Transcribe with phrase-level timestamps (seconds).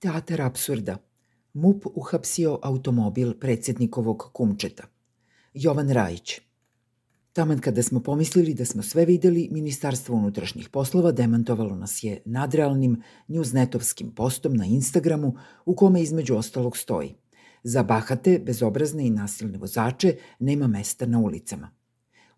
[0.00, 0.98] Teatar absurda.
[1.52, 4.84] MUP uhapsio automobil predsjednikovog kumčeta.
[5.54, 6.40] Jovan Rajić.
[7.32, 13.02] Taman kada smo pomislili da smo sve videli, Ministarstvo unutrašnjih poslova demantovalo nas je nadrealnim
[13.28, 15.34] newsnetovskim postom na Instagramu
[15.64, 17.14] u kome između ostalog stoji
[17.62, 21.79] Za bahate, bezobrazne i nasilne vozače nema mesta na ulicama.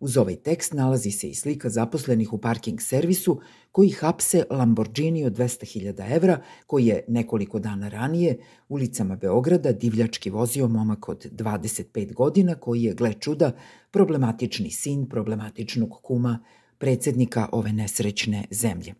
[0.02, 3.40] Uz ovaj tekst nalazi se i slika zaposlenih u parking servisu
[3.72, 8.38] koji hapse Lamborghini od 200.000 evra koji je nekoliko dana ranije
[8.68, 13.52] ulicama Beograda divljački vozio momak od 25 godina koji je, gle čuda,
[13.90, 16.38] problematični sin problematičnog kuma
[16.78, 18.94] predsednika ove nesrećne zemlje.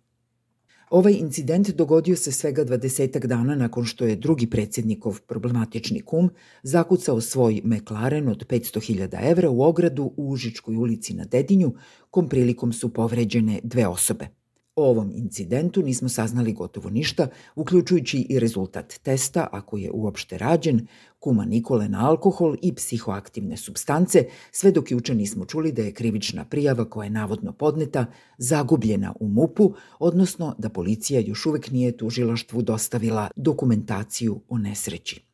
[0.93, 6.31] Ovaj incident dogodio se svega dvadesetak dana nakon što je drugi predsjednikov problematični kum
[6.63, 11.73] zakucao svoj McLaren od 500.000 evra u ogradu u Užičkoj ulici na Dedinju,
[12.11, 14.29] kom prilikom su povređene dve osobe–
[14.77, 20.87] O ovom incidentu nismo saznali gotovo ništa, uključujući i rezultat testa, ako je uopšte rađen,
[21.19, 26.45] kuma Nikole na alkohol i psihoaktivne substance, sve dok juče nismo čuli da je krivična
[26.45, 28.07] prijava koja je navodno podneta
[28.39, 35.32] zagubljena u MUP-u, odnosno da policija još uvek nije tužilaštvu dostavila dokumentaciju o nesreći.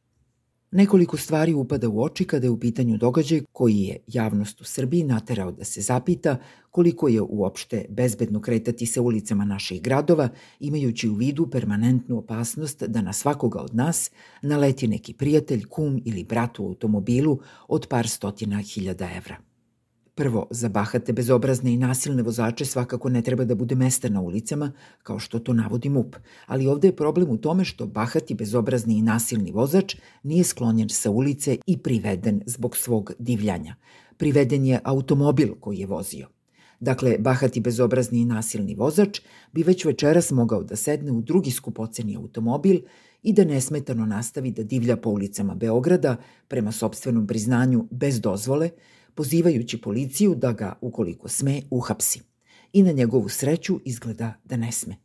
[0.71, 5.03] Nekoliko stvari upada u oči kada je u pitanju događaj koji je javnost u Srbiji
[5.03, 6.37] naterao da se zapita
[6.71, 10.29] koliko je uopšte bezbedno kretati se ulicama naših gradova,
[10.61, 14.11] imajući u vidu permanentnu opasnost da na svakoga od nas
[14.43, 19.48] naleti neki prijatelj, kum ili brat u automobilu od par stotina hiljada evra.
[20.19, 24.73] Prvo, za bahate, bezobrazne i nasilne vozače svakako ne treba da bude mesta na ulicama,
[25.03, 26.17] kao što to navodi MUP,
[26.47, 31.11] ali ovde je problem u tome što bahati, bezobrazni i nasilni vozač nije sklonjen sa
[31.11, 33.75] ulice i priveden zbog svog divljanja.
[34.17, 36.27] Priveden je automobil koji je vozio.
[36.81, 39.21] Dakle, bahati bezobrazni i nasilni vozač
[39.53, 42.81] bi već večeras mogao da sedne u drugi skupoceni automobil
[43.23, 46.17] i da nesmetano nastavi da divlja po ulicama Beograda
[46.49, 48.71] prema sobstvenom priznanju bez dozvole,
[49.19, 52.21] pozivajući policiju da ga, ukoliko sme, uhapsi.
[52.73, 54.97] I na njegovu sreću izgleda da ne sme.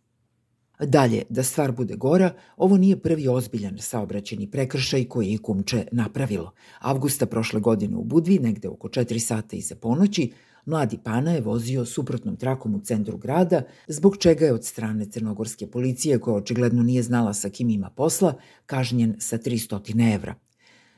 [0.79, 6.51] Dalje, da stvar bude gora, ovo nije prvi ozbiljan saobraćeni prekršaj koji je Kumče napravilo.
[6.79, 10.31] Avgusta prošle godine u Budvi, negde oko 4 sata iza ponoći,
[10.66, 15.68] mladi pana je vozio suprotnom trakom u centru grada, zbog čega je od strane crnogorske
[15.68, 18.34] policije, koja očigledno nije znala sa kim ima posla,
[18.66, 20.43] kažnjen sa 300 evra.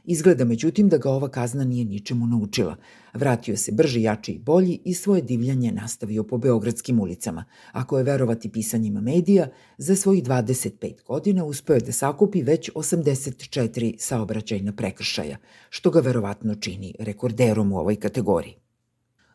[0.07, 2.75] Izgleda međutim da ga ova kazna nije ničemu naučila.
[3.13, 7.45] Vratio se brži, jači i bolji i svoje divljanje nastavio po beogradskim ulicama.
[7.71, 13.95] Ako je verovati pisanjima medija, za svojih 25 godina uspeo je da sakupi već 84
[13.99, 15.37] saobraćajna prekršaja,
[15.69, 18.55] što ga verovatno čini rekorderom u ovoj kategoriji.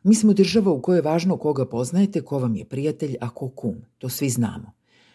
[0.03, 3.49] Mi smo država u kojoj je važno koga poznajete, ko vam je prijatelj, a ko
[3.49, 3.77] kum.
[3.99, 4.73] To svi znamo.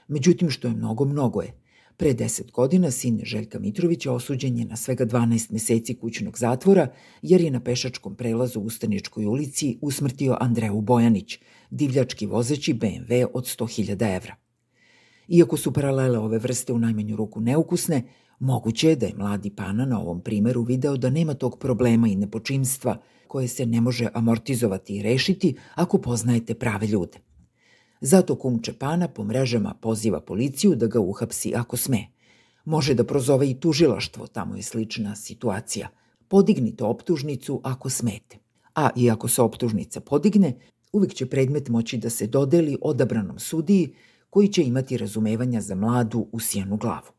[0.07, 1.53] Međutim, što je mnogo, mnogo je–
[1.97, 6.87] Pre deset godina sin Željka Mitrovića osuđen je na svega 12 meseci kućnog zatvora
[7.21, 11.39] jer je na pešačkom prelazu u Ustaničkoj ulici usmrtio Andreu Bojanić,
[11.69, 14.35] divljački vozeći BMW od 100.000 evra.
[15.27, 18.03] Iako su paralele ove vrste u najmanju ruku neukusne,
[18.39, 22.15] moguće je da je mladi pana na ovom primeru video da nema tog problema i
[22.15, 27.24] nepočinstva koje se ne može amortizovati i rešiti ako poznajete prave ljude.
[28.01, 32.07] Zato kum Čepana po mrežama poziva policiju da ga uhapsi ako sme.
[32.65, 35.89] Može da prozove i tužilaštvo, tamo je slična situacija.
[36.27, 38.37] Podignite optužnicu ako smete.
[38.75, 40.53] A i ako se optužnica podigne,
[40.91, 43.93] uvek će predmet moći da se dodeli odabranom sudiji
[44.29, 47.15] koji će imati razumevanja za mladu usijanu glavu.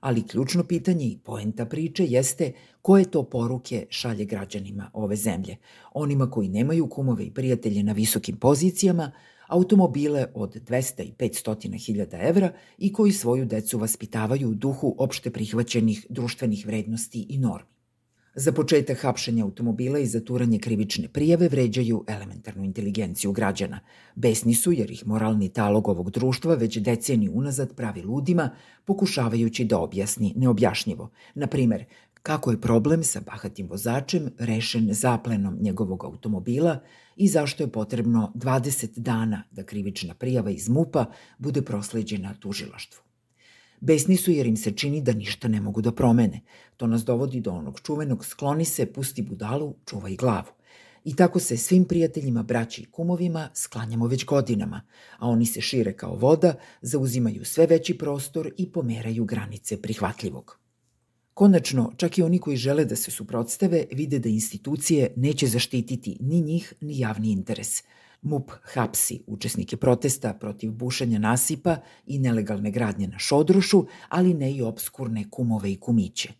[0.00, 2.52] Ali ključno pitanje i poenta priče jeste
[2.82, 5.56] koje to poruke šalje građanima ove zemlje,
[5.94, 9.12] onima koji nemaju kumove i prijatelje na visokim pozicijama,
[9.48, 15.30] automobile od 200 i 500 hiljada evra i koji svoju decu vaspitavaju u duhu opšte
[15.30, 17.78] prihvaćenih društvenih vrednosti i normi.
[18.38, 23.80] Za početak hapšenja automobila i zaturanje krivične prijave vređaju elementarnu inteligenciju građana.
[24.14, 28.50] Besni su jer ih moralni talog ovog društva već deceni unazad pravi ludima,
[28.84, 31.10] pokušavajući da objasni neobjašnjivo.
[31.34, 31.84] Na primer,
[32.22, 36.80] kako je problem sa bahatim vozačem rešen zaplenom njegovog automobila
[37.16, 41.06] i zašto je potrebno 20 dana da krivična prijava iz MUPA
[41.38, 43.02] bude prosleđena tužilaštvu.
[43.80, 46.40] Besni su jer im se čini da ništa ne mogu da promene.
[46.76, 50.52] To nas dovodi do onog čuvenog skloni se, pusti budalu, čuvaj glavu.
[51.04, 54.82] I tako se svim prijateljima, braći i kumovima sklanjamo već godinama,
[55.18, 60.58] a oni se šire kao voda, zauzimaju sve veći prostor i pomeraju granice prihvatljivog.
[61.38, 66.40] Konačno, čak i oni koji žele da se suprotstave vide da institucije neće zaštititi ni
[66.40, 67.82] njih ni javni interes.
[68.22, 71.76] MUP hapsi učesnike protesta protiv bušenja nasipa
[72.06, 76.32] i nelegalne gradnje na Šodrošu, ali ne i obskurne kumove i kumiće.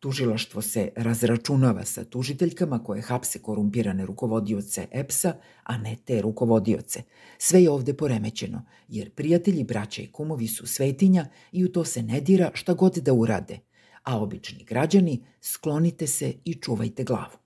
[0.00, 5.32] Tužilaštvo se razračunava sa tužiteljkama koje hapse korumpirane rukovodioce EPS-a,
[5.62, 7.02] a ne te rukovodioce.
[7.38, 12.02] Sve je ovde poremećeno, jer prijatelji, braća i kumovi su svetinja i u to se
[12.02, 13.69] ne dira šta god da urade.
[14.02, 17.36] A obični građani, sklonite se i čuvajte glavu.